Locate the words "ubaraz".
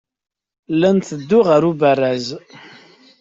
1.71-2.27